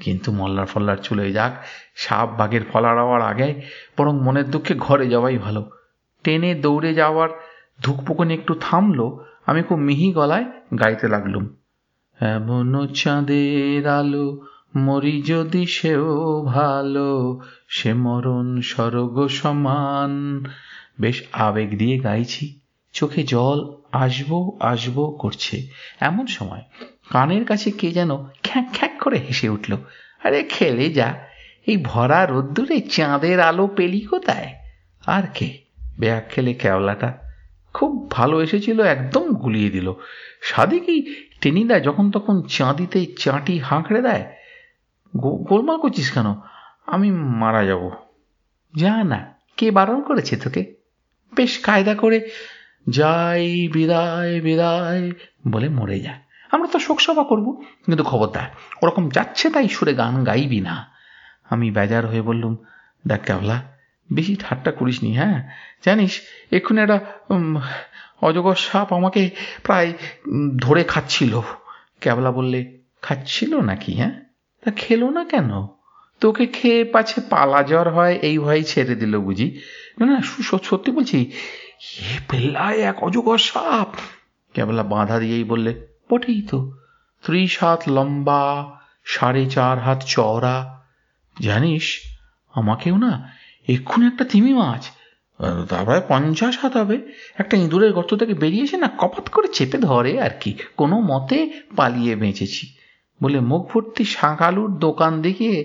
কিন্তু 0.00 0.32
মল্লার 0.32 0.66
ফল্লার 0.66 0.96
চলে 0.96 1.32
যাক, 1.32 1.64
সাপ 1.94 2.28
বাঘের 2.38 2.64
ফলার 2.72 2.98
হওয়ার 2.98 3.22
আগে, 3.22 3.62
বরং 3.98 4.20
মনের 4.20 4.50
দুঃখে 4.50 4.74
ঘরে 4.74 5.08
যাওয়াই 5.08 5.38
ভালো। 5.38 5.70
টেনে 6.24 6.54
দৌড়ে 6.54 6.94
যাওয়ার 6.94 7.28
ধুকপুকুনি 7.82 8.34
একটু 8.34 8.54
থামলো, 8.54 9.24
আমি 9.46 9.62
খুব 9.62 9.78
মিহি 9.78 10.12
গলায় 10.12 10.44
গাইতে 10.80 11.08
লাগলুম। 11.08 11.48
এমন 12.20 12.86
চাঁদের 12.86 13.88
আলো 13.88 14.40
মরি 14.76 15.22
যদি 15.22 15.66
সেও 15.66 16.42
ভালো, 16.42 17.40
সে 17.68 17.94
মরণ 17.94 18.60
স্বর্গ 18.60 19.26
সমান। 19.26 20.44
বেশ 21.00 21.22
আবেগ 21.32 21.78
দিয়ে 21.78 21.98
গাইছি, 21.98 22.60
চোখে 22.92 23.22
জল 23.22 23.74
আসব 23.92 24.58
আসব 24.60 25.16
করছে। 25.18 25.66
এমন 26.00 26.26
সময় 26.26 26.62
কানের 27.10 27.44
কাছে 27.44 27.70
কে 27.70 27.92
যেন 27.92 28.16
খ্যাঁক 28.42 28.64
খ্যাঁক 28.74 28.93
করে 29.04 29.18
হেসে 29.18 29.48
উঠল, 29.48 29.72
আরে 30.24 30.40
খেলে 30.48 30.86
যা, 30.90 31.08
এই 31.66 31.76
ভরা 31.84 32.20
রোদ্দুরে 32.26 32.78
চাঁদের 32.80 33.38
আলো 33.40 33.66
পেলি 33.76 34.00
কোথায়? 34.00 34.48
আর 35.06 35.22
কে? 35.34 35.48
ব্যাগ 35.98 36.22
খেলে 36.30 36.52
কেওলাটা 36.54 37.10
খুব 37.74 38.10
ভালো 38.10 38.36
এসেছিল, 38.42 38.78
একদম 38.80 39.26
গুলিয়ে 39.34 39.70
দিল। 39.70 39.88
সাদে 40.42 40.78
কি 40.78 40.96
টেনিদা 41.40 41.76
যখন 41.80 42.10
তখন 42.10 42.42
চাঁদিতে 42.48 43.06
চাঁটি 43.18 43.58
হাঁকড়ে 43.58 44.00
দেয় 44.02 44.24
গোলমাল 45.48 45.76
করছিস 45.78 46.08
কেন? 46.10 46.28
আমি 46.86 47.08
মারা 47.40 47.62
যাব। 47.64 47.90
যা 48.74 49.04
না, 49.04 49.20
কে 49.56 49.66
বারণ 49.70 50.00
করেছে 50.02 50.36
তোকে? 50.36 50.62
বেশ, 51.34 51.52
কায়দা 51.58 51.94
করে 51.94 52.18
যাই, 52.88 53.68
বিদায় 53.72 54.40
বিদায়, 54.40 55.04
বলে 55.48 55.68
মরে 55.68 55.98
যায়। 56.00 56.20
আমরা 56.50 56.68
তো 56.68 56.78
শোকসভা 56.78 57.24
করব, 57.24 57.62
কিন্তু 57.86 58.04
খবরদার 58.04 58.48
ওরকম 58.82 59.08
যাচ্ছে 59.08 59.50
তাই 59.50 59.68
সুরে 59.68 59.94
গান 59.94 60.24
গাইবি 60.24 60.60
না। 60.60 60.94
আমি 61.50 61.70
বেজার 61.70 62.06
হয়ে 62.06 62.22
বললুম, 62.22 62.56
দেখ 63.06 63.20
কেবলা 63.24 63.62
বেশি 64.12 64.36
ঠাট্টা 64.40 64.72
করিস 64.72 65.02
নি 65.02 65.16
হ্যাঁ? 65.16 65.48
জানিস, 65.84 66.20
এক্ষুনি 66.50 66.80
একটা 66.80 67.00
অজগর 68.22 68.54
সাপ 68.54 68.92
আমাকে 68.92 69.30
প্রায় 69.62 69.92
ধরে 70.60 70.84
খাচ্ছিল। 70.84 71.40
ক্যাবলা 72.00 72.30
বললে, 72.30 72.78
খাচ্ছিল 73.02 73.60
নাকি 73.60 73.94
হ্যাঁ? 73.94 74.20
তা 74.62 74.70
খেলো 74.70 75.10
না 75.10 75.24
কেন? 75.24 75.66
তোকে 76.20 76.46
খেয়ে 76.46 76.84
পাছে 76.84 77.20
পালা 77.30 77.62
জ্বর 77.62 77.90
হয়, 77.90 78.14
এই 78.22 78.38
ভয় 78.38 78.62
ছেড়ে 78.62 78.94
দিল 78.94 79.18
বুঝি? 79.18 79.60
না 79.98 80.06
না 80.06 80.22
সত্যি 80.64 80.90
বলছি, 80.90 81.30
এ 82.00 82.18
পেল্লায় 82.30 82.78
এক 82.78 83.02
অজগর 83.02 83.38
সাপ! 83.38 83.90
কেবলা 84.54 84.82
বাঁধা 84.82 85.18
দিয়েই 85.18 85.44
বললে 85.44 85.93
বটেই 86.10 86.42
তো। 86.42 86.58
ত্রিশ 87.24 87.62
হাত 87.62 87.82
লম্বা, 87.88 88.42
সাড়ে 89.04 89.42
চার 89.50 89.78
হাত 89.78 90.00
চওড়া। 90.06 90.56
জানিস, 91.40 91.86
আমাকেও 92.54 92.96
না 92.96 93.12
এক্ষুনি 93.68 94.06
একটা 94.06 94.24
তিমি 94.24 94.52
মাছ 94.52 94.90
তারপরে 95.68 96.00
পঞ্চাশ 96.08 96.58
হাত 96.58 96.76
হবে। 96.76 96.96
একটা 97.38 97.56
ইঁদুরের 97.56 97.92
গর্ত 97.92 98.14
থেকে 98.14 98.34
বেরিয়েছে 98.34 98.76
না 98.76 98.88
কপাত 98.98 99.28
করে 99.28 99.48
চেপে 99.48 99.78
ধরে 99.78 100.12
আর 100.20 100.30
কি, 100.40 100.50
কোনো 100.76 100.96
মতে 101.00 101.38
পালিয়ে 101.76 102.14
বেঁচেছি। 102.16 102.64
বলে 103.22 103.40
মুখ 103.40 103.62
ভর্তি 103.72 104.04
শাঁকালুর 104.04 104.78
দোকান 104.78 105.22
দেখিয়ে 105.22 105.56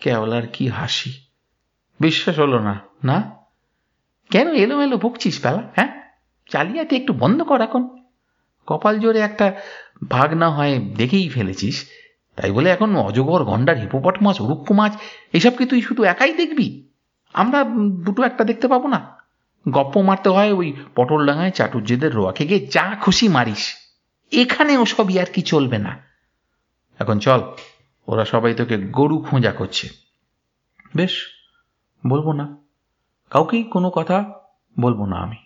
কেওলার 0.00 0.46
কি 0.46 0.64
হাসি। 0.68 1.12
বিশ্বাস 2.00 2.38
হলো 2.38 2.58
না 2.58 2.74
না? 3.04 3.16
কেন 4.30 4.48
এলোমেলো 4.54 4.96
বকছিস 4.96 5.40
পেলা 5.40 5.62
হ্যাঁ? 5.76 5.90
চালিয়াতে 6.50 6.96
একটু 6.96 7.12
বন্ধ 7.12 7.42
কর 7.42 7.60
এখন। 7.60 7.82
কপাল 8.66 8.94
জোরে 9.00 9.20
একটা 9.20 9.46
ভাগ 10.10 10.34
না 10.34 10.50
হয় 10.50 10.78
দেখেই 10.78 11.28
ফেলেছিস। 11.28 11.86
তাই 12.36 12.50
বলে 12.50 12.70
এখন 12.70 12.96
অজগর, 12.96 13.44
গন্ডার, 13.44 13.78
হিপোপট 13.78 14.22
মাছ 14.22 14.40
উরুক্কু 14.40 14.74
মাছ, 14.74 14.96
এসব 15.32 15.56
কি 15.56 15.66
তুই 15.66 15.82
শুধু 15.82 16.02
একাই 16.02 16.34
দেখবি? 16.34 16.88
আমরা 17.32 17.64
দুটো 18.04 18.22
একটা 18.22 18.44
দেখতে 18.44 18.68
পাবো 18.68 18.88
না। 18.88 19.18
গপ্প 19.70 19.96
মারতে 19.96 20.28
হয় 20.28 20.52
ওই 20.52 20.76
পটল 20.94 21.26
ডাঙায় 21.26 21.50
চাটুর্যেদের 21.50 22.14
রোয়াকে 22.14 22.46
গিয়ে 22.46 22.66
যা 22.66 22.96
খুশি 23.00 23.28
মারিস। 23.28 23.74
এখানে 24.32 24.78
ওসবই 24.78 25.18
আর 25.18 25.26
কি 25.26 25.42
চলবে 25.42 25.78
না। 25.78 25.96
এখন 26.98 27.18
চল, 27.18 27.40
ওরা 28.06 28.24
সবাই 28.24 28.54
তোকে 28.54 28.78
গরু 28.78 29.18
খোঁজা 29.18 29.52
করছে। 29.52 29.88
বেশ, 30.96 31.26
বলব 32.06 32.32
না। 32.32 32.56
কাউকেই 33.30 33.62
কোনো 33.62 33.90
কথা 33.90 34.32
বলব 34.80 35.04
না 35.04 35.16
আমি। 35.16 35.36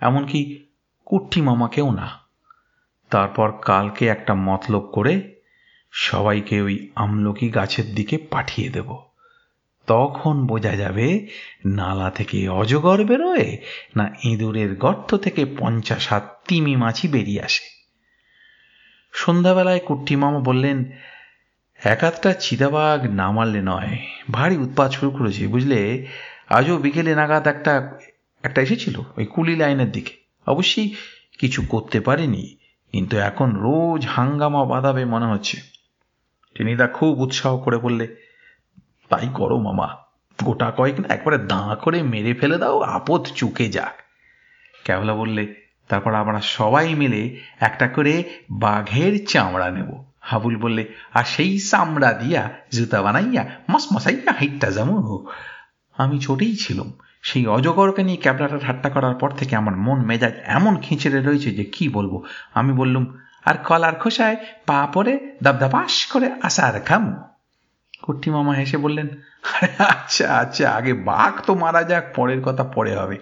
এমনকি 0.00 0.66
কুট্টি 1.04 1.40
মামাকেও 1.40 1.90
না। 1.90 2.19
তারপর 3.10 3.52
কালকে 3.52 4.06
একটা 4.06 4.34
মতলব 4.34 4.80
করে 4.80 5.34
সবাইকে 5.92 6.62
ওই 6.62 6.90
আমলকি 6.94 7.48
গাছের 7.48 7.94
দিকে 7.94 8.18
পাঠিয়ে 8.18 8.68
দেব। 8.68 8.96
তখন 9.86 10.46
বোঝা 10.46 10.76
যাবে 10.76 11.28
নালা 11.66 12.10
থেকে 12.10 12.48
অজগর 12.48 13.04
বেরোয় 13.04 13.56
না 13.96 14.10
ইঁদুরের 14.24 14.76
গর্ত 14.76 15.14
থেকে 15.14 15.44
পঞ্চাশ 15.58 16.08
হাত 16.08 16.40
তিমি 16.48 16.76
মাছি 16.76 17.08
বেরিয়ে 17.08 17.42
আসে। 17.42 17.80
সন্ধ্যাবেলায় 19.12 19.80
কুট্টি 19.80 20.16
মামা 20.16 20.38
বললেন 20.38 20.84
একাধটা 21.84 22.32
চিতাবাঘ 22.32 23.10
না 23.10 23.30
মারলে 23.30 23.60
নয়, 23.62 23.98
ভারী 24.30 24.56
উৎপাত 24.56 24.92
শুরু 24.92 25.10
করেছে, 25.10 25.46
বুঝলে? 25.46 26.06
আজও 26.48 26.76
বিকেলে 26.76 27.14
নাগাদ 27.14 27.46
একটা 27.46 27.98
একটা 28.42 28.62
এসেছিল 28.62 28.98
ওই 29.16 29.26
কুলি 29.26 29.56
লাইনের 29.56 29.92
দিকে। 29.92 30.12
অবশ্যই 30.46 30.94
কিছু 31.38 31.62
করতে 31.62 32.00
পারেনি। 32.00 32.59
কিন্তু 32.92 33.16
এখন 33.18 33.52
রোজ 33.56 34.06
হাঙ্গামা 34.06 34.64
বাঁধাবে 34.64 35.04
মনে 35.04 35.26
হচ্ছে। 35.26 35.60
টেনিদা 36.54 36.86
খুব 36.86 37.20
উৎসাহ 37.20 37.58
করে 37.58 37.78
বললে, 37.78 38.16
তাই 39.08 39.28
করো 39.34 39.58
মামা, 39.58 39.96
গোটা 40.44 40.70
কয়েক 40.70 41.00
না 41.00 41.14
একবারে 41.14 41.38
দাঁ 41.38 41.76
করে 41.76 42.02
মেরে 42.02 42.34
ফেলে 42.34 42.58
দাও, 42.58 42.80
আপদ 42.80 43.26
চুকে 43.34 43.68
যাক। 43.68 43.94
ক্যাবলা 44.84 45.14
বললে, 45.14 45.54
তারপর 45.88 46.14
আমরা 46.14 46.40
সবাই 46.40 46.94
মিলে 46.94 47.40
একটা 47.60 47.88
করে 47.88 48.24
বাঘের 48.50 49.26
চামড়া 49.26 49.70
নেব। 49.70 50.04
হাবুল 50.20 50.56
বললে, 50.56 50.94
আর 51.14 51.24
সেই 51.24 51.58
চামড়া 51.58 52.12
দিয়া 52.12 52.50
জুতা 52.72 53.02
বানাইয়া, 53.02 53.44
মস 53.70 53.88
মশাইয়া 53.94 54.32
হাইটটা 54.32 54.70
যাব 54.70 54.88
আমি 55.98 56.20
ছোটেই 56.20 56.56
ছিলাম 56.56 56.92
সেই 57.22 57.46
অজগরকে 57.46 58.02
নিয়ে 58.02 58.16
ক্যাবলাটা 58.16 58.58
ঠাট্টা 58.58 58.90
করার 58.90 59.14
পর 59.14 59.30
থেকে 59.30 59.56
আমার 59.56 59.76
মন 59.76 59.98
মেজাজ 60.04 60.32
এমন 60.44 60.76
খিঁচড়ে 60.76 61.20
রয়েছে 61.20 61.50
যে 61.50 61.64
কি 61.64 61.88
বলব? 61.88 62.22
আমি 62.54 62.72
বললুম, 62.72 63.06
আর 63.44 63.54
কলার 63.54 63.94
খোসায় 63.94 64.36
পা 64.66 64.86
পরে 64.86 65.36
দাবদাবাস 65.42 66.06
করে 66.06 66.30
আসার 66.42 66.80
খাম 66.80 67.24
কুট্টি 68.02 68.30
মামা 68.30 68.52
হেসে 68.52 68.76
বললেন, 68.76 69.08
আরে 69.42 69.68
আচ্ছা 69.84 70.34
আচ্ছা 70.34 70.70
আগে 70.70 70.94
বাঘ 70.94 71.40
তো 71.46 71.54
মারা 71.54 71.82
যাক, 71.82 72.04
পরের 72.16 72.42
কথা 72.42 72.64
পরে 72.64 72.96
হবে। 72.96 73.18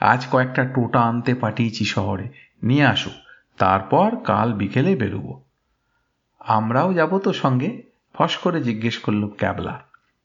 আজ 0.00 0.26
কয়েকটা 0.30 0.64
টোটা 0.64 1.00
আনতে 1.00 1.34
পাঠিয়েছি 1.34 1.84
শহরে। 1.84 2.28
নিয়ে 2.62 2.84
আসুক 2.84 3.12
তারপর 3.58 4.16
কাল 4.16 4.52
বিকেলে 4.52 4.96
বেরোবো। 4.96 5.42
আমরাও 6.40 6.94
যাব 6.94 7.18
তো 7.18 7.32
সঙ্গে? 7.32 7.82
ফস 8.14 8.36
করে 8.36 8.62
জিজ্ঞেস 8.62 8.98
করল 8.98 9.28
ক্যাবলা। 9.28 9.82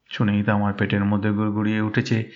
শুনেই 0.09 0.43
তো 0.43 0.51
আমার 0.51 0.73
পেটের 0.73 1.05
মধ্যে 1.05 1.29
গুড়গুড়িয়ে 1.29 1.81
উঠেছে। 1.81 2.31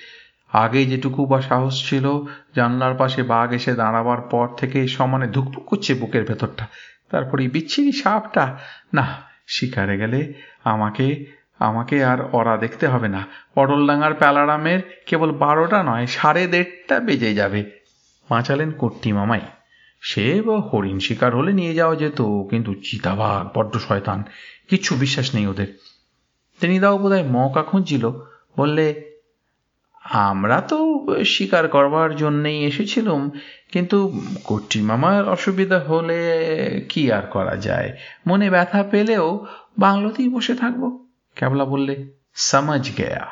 আগে 0.54 0.86
যেটুকু 0.86 1.26
বা 1.26 1.42
সাহস 1.42 1.90
ছিল, 1.90 2.26
জানলার 2.56 2.96
পাশে 2.96 3.24
বাঘ 3.24 3.52
এসে 3.52 3.74
দাঁড়াবার 3.74 4.22
পর 4.22 4.48
থেকে 4.58 4.88
সমানে 4.88 5.28
ধুকপুক 5.28 5.66
করছে 5.66 5.94
বুকের 5.94 6.26
ভেতরটা। 6.26 6.68
তারপরে 7.10 7.48
বিচ্ছিরি 7.48 7.92
সাপটা, 7.92 8.58
না, 8.94 9.22
শিকারে 9.48 9.98
গেলে 9.98 10.34
আমাকে 10.64 11.26
আমাকে 11.60 12.04
আর 12.04 12.18
অরা 12.32 12.58
দেখতে 12.58 12.88
হবে 12.88 13.08
না। 13.08 13.26
পটলডাঙ্গার 13.56 14.14
প্যালারামের 14.14 14.80
কেবল 15.06 15.32
বারোটা 15.32 15.84
নয়, 15.84 16.08
সাড়ে 16.08 16.48
দেড়টা 16.48 17.00
বেজে 17.00 17.34
যাবে। 17.34 17.64
বাঁচালেন 18.30 18.72
কর্তি 18.72 19.14
মামাই। 19.14 19.42
সে 20.02 20.42
হরিণ 20.42 21.00
শিকার 21.00 21.36
হলে 21.36 21.54
নিয়ে 21.54 21.74
যাওয়া 21.74 21.96
যেত, 21.96 22.22
কিন্তু 22.22 22.74
চিতাবাঘ, 22.74 23.58
বড্ড 23.58 23.78
শয়তান, 23.78 24.24
কিচ্ছু 24.70 24.96
বিশ্বাস 24.96 25.36
নেই 25.36 25.48
ওদের। 25.48 25.68
তিনি 26.60 26.80
দাও 26.80 26.98
বোধ 26.98 27.12
হয় 27.12 27.24
মৌকা 27.24 27.64
খুঁজছিল, 27.64 28.12
বললে 28.58 29.11
আমরা 30.14 30.62
তো 30.62 30.78
শিকার 31.26 31.68
করবার 31.68 32.16
জন্যেই 32.16 32.64
এসেছিলাম, 32.64 33.32
কিন্তু 33.72 33.98
মামার 34.82 35.30
অসুবিধা 35.30 35.80
হলে 35.80 36.20
কি 36.90 37.12
আর 37.12 37.22
করা 37.22 37.56
যায়? 37.56 37.98
মনে 38.28 38.50
ব্যথা 38.50 38.84
পেলেও 38.84 39.46
বাংলোতেই 39.80 40.30
বসে 40.30 40.54
থাকব। 40.56 41.08
ক্যাবলা 41.36 41.66
বললে, 41.66 41.94
সমাজ 42.36 42.92
গেয়া। 42.98 43.28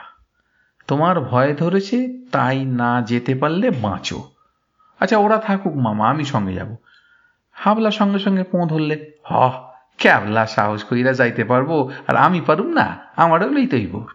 তোমার 0.87 1.19
ভয় 1.19 1.53
ধরেছে, 1.53 2.23
তাই 2.31 2.65
না 2.65 3.01
যেতে 3.01 3.35
পারলে 3.35 3.69
বাঁচো। 3.69 4.23
আচ্ছা 4.99 5.17
ওরা 5.17 5.37
থাকুক 5.37 5.75
মামা, 5.75 6.09
আমি 6.09 6.25
সঙ্গে 6.25 6.53
যাব। 6.53 6.75
হাবলা 7.53 7.91
সঙ্গে 7.91 8.19
সঙ্গে 8.19 8.43
পোঁ 8.43 8.67
ধরলে 8.67 9.11
হ 9.29 9.33
ক্যাবলা 9.97 10.45
সাহস 10.45 10.83
কইরা 10.83 11.13
যাইতে 11.13 11.43
পারব, 11.43 11.89
আর 12.07 12.15
আমি 12.15 12.41
পারুম 12.41 12.67
না, 12.67 12.97
আমারও 13.15 13.49
লইতেইব। 13.49 14.05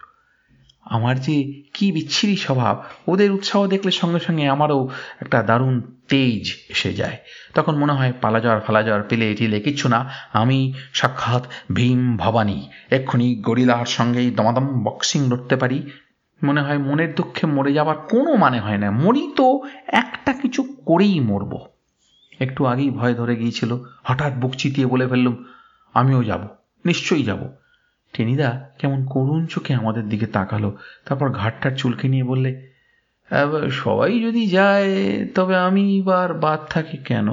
আমার 0.85 1.21
যে 1.21 1.63
কি 1.75 1.93
বিচ্ছিরি 1.93 2.37
স্বভাব, 2.37 2.85
ওদের 3.07 3.33
উৎসাহ 3.33 3.67
দেখলে 3.67 3.91
সঙ্গে 3.91 4.19
সঙ্গে 4.19 4.49
আমারও 4.49 4.89
একটা 5.21 5.43
দারুণ 5.43 5.81
তেজ 6.09 6.53
এসে 6.69 6.95
যায়। 6.95 7.17
তখন 7.55 7.75
মনে 7.77 7.93
হয় 7.93 8.13
পালা 8.21 8.41
যাওয়ার 8.41 8.61
ফালা 8.61 8.83
যাওয়ার 8.83 9.03
পেলে 9.09 9.35
টিলে 9.35 9.61
কিচ্ছু 9.61 9.89
না, 9.89 10.11
আমি 10.33 10.73
সাক্ষাৎ 10.93 11.47
ভীম 11.75 12.17
ভবানী, 12.17 12.69
এক্ষুনি 12.91 13.35
গরিলার 13.35 13.87
সঙ্গেই 13.87 14.31
দমাদম 14.31 14.85
বক্সিং 14.85 15.29
লড়তে 15.31 15.57
পারি। 15.57 15.91
মনে 16.45 16.63
হয়, 16.63 16.79
মনের 16.79 17.15
দুঃখে 17.15 17.47
মরে 17.47 17.73
যাবার 17.73 17.97
কোনো 17.97 18.37
মানে 18.37 18.61
হয় 18.61 18.79
না, 18.79 18.91
মরি 18.91 19.33
তো 19.37 19.63
একটা 19.87 20.33
কিছু 20.33 20.63
করেই 20.63 21.21
মরব। 21.21 21.59
একটু 22.41 22.67
আগেই 22.67 22.91
ভয় 22.91 23.15
ধরে 23.15 23.37
গিয়েছিল, 23.37 23.79
হঠাৎ 24.05 24.33
বুক 24.33 24.53
চিতিয়ে 24.55 24.87
বলে 24.87 25.09
ফেললুম, 25.09 25.45
আমিও 25.95 26.25
যাব, 26.25 26.49
নিশ্চয়ই 26.85 27.23
যাব। 27.23 27.49
টেনিদা 28.15 28.51
কেমন 28.79 29.07
করুণ 29.07 29.47
চোখে 29.47 29.75
আমাদের 29.75 30.09
দিকে 30.09 30.27
তাকালো। 30.27 30.77
তারপর 31.05 31.31
ঘাটটার 31.33 31.71
চুলকে 31.71 32.09
নিয়ে 32.09 32.25
বললে 32.25 32.71
সবাই 33.73 34.21
যদি 34.21 34.47
যায় 34.47 34.93
তবে 35.35 35.57
আমি 35.57 35.99
এবার 35.99 36.35
বাদ 36.35 36.61
থাকি 36.71 36.97
কেন? 36.97 37.29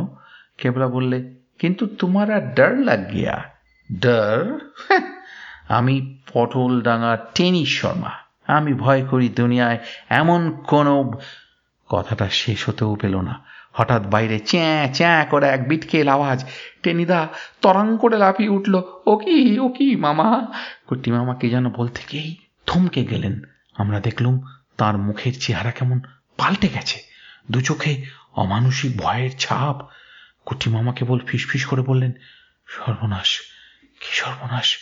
কেবলা 0.57 0.87
বললে 0.87 1.17
কিন্তু 1.59 1.87
তোমার 1.99 2.31
আর 2.31 2.53
ডর 2.55 2.73
লাগ 2.77 3.11
গিয়া 3.11 3.43
ডর? 3.99 4.59
হ্যাঁ, 4.87 5.01
আমি 5.69 6.17
পটল 6.33 6.81
ডাঙা 6.81 7.17
টেনিস 7.35 7.81
শর্মা। 7.81 8.11
আমি 8.47 8.73
ভয় 8.73 9.01
করি 9.05 9.29
দুনিয়ায় 9.29 9.77
এমন 10.09 10.51
কোনো 10.67 11.11
কথাটা 11.89 12.29
শেষ 12.29 12.69
হতেও 12.69 12.95
পেল 12.95 13.21
না। 13.21 13.50
হঠাৎ 13.71 14.07
বাইরে 14.07 14.39
চ্যাঁ 14.39 14.93
চ্যাঁ 14.93 15.25
করে 15.25 15.47
এক 15.47 15.67
বিটকেল 15.67 16.07
আওয়াজ। 16.07 16.45
টেনিদা 16.83 17.27
তরাং 17.61 17.97
করে 18.01 18.17
লাফিয়ে 18.17 18.49
উঠল, 18.49 18.81
ও 19.05 19.17
কি 19.17 19.59
ও 19.59 19.69
কি, 19.69 19.95
মামা? 19.95 20.47
কুট্টি 20.87 21.11
মামা 21.11 21.35
কে 21.35 21.49
যেন 21.49 21.69
বলতে 21.69 22.01
গিয়েই 22.11 22.35
থমকে 22.65 23.05
গেলেন। 23.05 23.41
আমরা 23.73 23.99
দেখলুম 23.99 24.41
তার 24.77 24.97
মুখের 24.97 25.33
চেহারা 25.39 25.71
কেমন 25.71 26.01
পাল্টে 26.37 26.67
গেছে। 26.67 26.99
দু 27.51 27.61
চোখে 27.61 28.05
অমানসিক 28.33 28.97
ভয়ের 28.97 29.29
ছাপ। 29.39 29.77
কুটি 30.45 30.69
মামা 30.69 30.93
কেবল 30.93 31.19
ফিস 31.27 31.65
করে 31.65 31.81
বললেন, 31.81 32.11
সর্বনাশ, 32.67 33.39
কি 33.99 34.09
সর্বনাশ? 34.11 34.77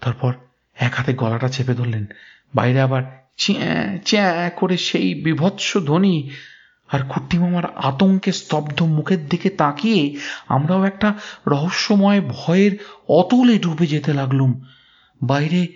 তারপর 0.00 0.34
এক 0.74 0.94
হাতে 0.94 1.12
গলাটা 1.14 1.48
চেপে 1.48 1.74
ধরলেন। 1.74 2.06
বাইরে 2.54 2.80
আবার 2.80 3.02
চ্যাঁ 3.36 3.98
চ্যাঁ 3.98 4.50
করে 4.50 4.76
সেই 4.76 5.14
বিভৎস 5.14 5.76
ধ্বনি 5.76 6.30
আর 6.92 7.00
কুট্টি 7.08 7.38
মামার 7.38 7.64
আতঙ্কে 7.76 8.32
স্তব্ধ 8.32 8.82
মুখের 8.82 9.28
দিকে 9.28 9.48
তাকিয়ে 9.50 10.16
আমরাও 10.48 10.84
একটা 10.84 11.14
রহস্যময় 11.46 12.20
ভয়ের 12.20 12.78
অতলে 13.08 13.58
ডুবে 13.58 13.86
যেতে 13.86 14.12
লাগলুম। 14.12 14.60
বাইরে 15.22 15.66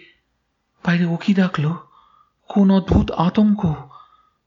বাইরে 0.87 1.05
ও 1.05 1.17
কি 1.17 1.35
ডাকলো? 1.35 1.77
কোন 2.49 2.71
অদ্ভুত 2.71 3.11
আতঙ্ক? 3.11 3.75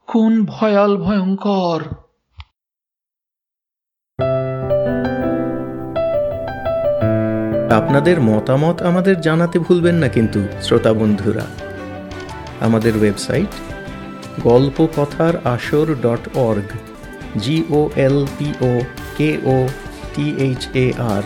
কোন 0.07 0.45
ভয়াল 0.45 0.97
ভয়ঙ্কর? 0.97 1.83
আপনাদের 7.73 8.21
মতামত 8.21 8.81
আমাদের 8.81 9.21
জানাতে 9.21 9.59
ভুলবেন 9.59 9.95
না 9.95 10.07
কিন্তু, 10.07 10.47
শ্রোতা 10.61 10.93
বন্ধুরা। 10.93 11.45
আমাদের 12.59 12.97
ওয়েবসাইট 12.97 13.78
গল্প 14.43 14.77
কথার 14.95 15.33
আসর 15.45 15.87
dot 16.03 16.23
org 16.39 16.69
G O 17.37 17.81
L 17.97 18.17
P O 18.37 18.71
K 19.17 19.29
O 19.47 19.57
T 20.13 20.25
H 20.37 20.61
A 20.75 20.85
R 21.09 21.23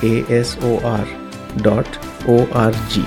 K 0.00 0.12
S 0.30 0.50
O 0.62 0.70
R 0.96 1.06
dot 1.62 1.88
O 2.28 2.36
R 2.54 2.72
G 2.90 3.04